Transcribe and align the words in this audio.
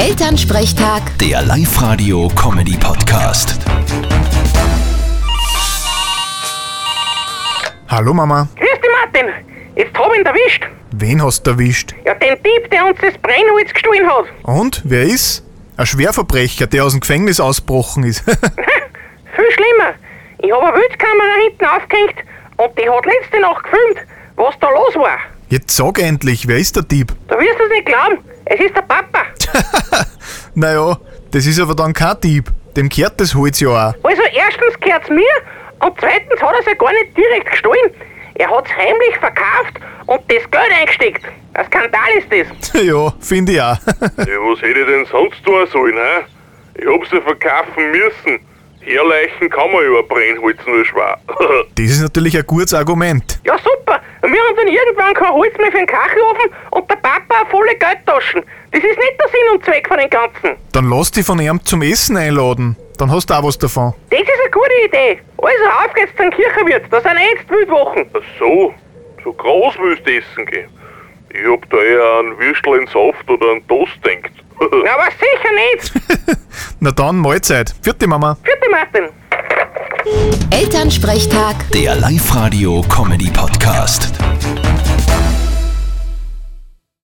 Elternsprechtag, 0.00 1.02
Der 1.18 1.42
Live-Radio-Comedy-Podcast. 1.42 3.58
Hallo 7.86 8.14
Mama, 8.14 8.48
Grüß 8.56 8.80
dich, 8.80 8.90
Martin. 9.04 9.26
Jetzt 9.76 9.94
hab 9.98 10.10
ich 10.14 10.20
ihn 10.20 10.24
erwischt. 10.24 10.66
wen 10.92 11.22
hast 11.22 11.46
du 11.46 11.50
erwischt? 11.50 11.94
Ja, 12.06 12.14
den 12.14 12.42
Dieb, 12.42 12.70
der 12.70 12.86
uns 12.86 12.98
das 13.02 13.12
Brennholz 13.18 13.74
gestohlen 13.74 14.06
hat. 14.08 14.24
Und, 14.44 14.80
wer 14.86 15.02
ist? 15.02 15.44
Ein 15.76 15.84
Schwerverbrecher, 15.84 16.66
der 16.66 16.86
aus 16.86 16.92
dem 16.92 17.00
Gefängnis 17.00 17.38
ausgebrochen 17.38 18.04
ist. 18.04 18.20
Viel 18.24 19.50
schlimmer. 19.52 19.92
Ich 20.38 20.50
hab 20.50 20.62
eine 20.62 20.74
Wildkamera 20.76 21.34
hinten 21.46 21.66
aufgehängt 21.66 22.14
und 22.56 22.70
die 22.78 22.88
hat 22.88 23.04
letzte 23.04 23.38
Nacht 23.42 23.64
gefilmt, 23.64 23.98
was 24.36 24.54
da 24.62 24.70
los 24.70 24.94
war. 24.94 25.18
Jetzt 25.50 25.76
sag 25.76 25.98
endlich, 25.98 26.48
wer 26.48 26.56
ist 26.56 26.74
der 26.76 26.84
Dieb? 26.84 27.12
Du 27.28 27.34
wirst 27.36 27.60
es 27.62 27.68
nicht 27.70 27.84
glauben. 27.84 28.16
Es 28.46 28.58
ist 28.60 28.74
der 28.74 28.80
Papa. 28.82 29.24
Naja, 30.54 30.98
das 31.30 31.46
ist 31.46 31.60
aber 31.60 31.74
dann 31.74 31.92
kein 31.92 32.20
Dieb. 32.20 32.50
Dem 32.76 32.88
gehört 32.88 33.20
das 33.20 33.34
Holz 33.34 33.60
ja 33.60 33.68
auch. 33.68 33.94
Also 34.02 34.22
erstens 34.32 34.78
gehört's 34.80 35.08
mir 35.08 35.32
und 35.80 35.94
zweitens 35.98 36.40
hat 36.40 36.54
er 36.60 36.72
ja 36.72 36.74
gar 36.74 36.92
nicht 36.92 37.16
direkt 37.16 37.50
gestohlen. 37.50 37.90
Er 38.34 38.50
hat's 38.50 38.70
heimlich 38.74 39.16
verkauft 39.18 39.74
und 40.06 40.20
das 40.28 40.50
Geld 40.50 40.72
eingesteckt. 40.80 41.24
Ein 41.54 41.66
Skandal 41.66 42.10
ist 42.16 42.28
das. 42.32 42.72
ja, 42.82 43.12
finde 43.20 43.52
ich 43.52 43.60
auch. 43.60 43.76
Ja, 44.18 44.38
was 44.38 44.62
hätte 44.62 44.80
ich 44.80 44.86
denn 44.86 45.06
sonst 45.06 45.44
tun 45.44 45.66
sollen, 45.66 45.94
hä? 45.96 46.24
Ich 46.74 46.86
hab's 46.86 47.10
ja 47.12 47.20
verkaufen 47.20 47.90
müssen. 47.90 48.40
Herleichen 48.80 49.50
kann 49.50 49.70
man 49.72 49.84
über 49.84 50.02
Brennholz 50.04 50.58
nur 50.66 50.84
schwer. 50.84 51.18
das 51.74 51.84
ist 51.84 52.00
natürlich 52.02 52.36
ein 52.36 52.46
gutes 52.46 52.72
Argument. 52.72 53.38
Ja, 53.44 53.56
super. 53.58 54.00
Wir 54.22 54.40
haben 54.40 54.56
dann 54.56 54.68
irgendwann 54.68 55.14
kein 55.14 55.32
Holz 55.32 55.56
mehr 55.58 55.70
für 55.70 55.78
den 55.78 55.86
Kachelofen 55.86 56.50
und 56.70 56.90
der 56.90 56.96
Papa 56.96 57.19
volle 57.50 57.74
Geldtaschen. 57.76 58.42
Das 58.72 58.82
ist 58.82 58.96
nicht 58.96 59.20
der 59.20 59.28
Sinn 59.28 59.48
und 59.54 59.64
Zweck 59.64 59.86
von 59.88 59.98
dem 59.98 60.08
Ganzen. 60.10 60.56
Dann 60.72 60.88
lass 60.88 61.10
dich 61.10 61.26
von 61.26 61.38
ihm 61.40 61.62
zum 61.64 61.82
Essen 61.82 62.16
einladen. 62.16 62.76
Dann 62.98 63.10
hast 63.10 63.28
du 63.30 63.34
auch 63.34 63.42
was 63.44 63.58
davon. 63.58 63.92
Das 64.10 64.20
ist 64.20 64.28
eine 64.28 64.50
gute 64.50 64.74
Idee. 64.86 65.20
Also 65.38 65.64
auf 65.84 65.92
geht's 65.94 66.12
zum 66.16 66.30
Kirchenwirt. 66.30 66.84
Da 66.90 67.00
sind 67.00 67.16
eh 67.16 67.34
jetzt 67.34 67.50
Wildwochen. 67.50 68.06
Ach 68.14 68.20
so, 68.38 68.72
so 69.24 69.32
groß 69.32 69.74
willst 69.82 70.06
du 70.06 70.12
essen 70.16 70.46
gehen. 70.46 70.68
Ich 71.30 71.44
hab 71.50 71.68
da 71.70 71.76
eher 71.78 72.18
an 72.20 72.38
Würstel 72.38 72.76
in 72.80 72.86
Saft 72.86 73.28
oder 73.28 73.50
an 73.52 73.66
Toast 73.68 73.98
denkt. 74.04 74.30
Aber 74.60 75.08
sicher 75.10 75.52
nicht. 75.72 75.92
Na 76.80 76.90
dann, 76.90 77.16
Mahlzeit. 77.18 77.74
Vierte 77.82 78.06
Mama. 78.06 78.36
Vierte 78.42 78.68
Martin. 78.70 79.08
Elternsprechtag. 80.50 81.56
Der 81.72 81.94
Live-Radio-Comedy-Podcast. 81.96 84.12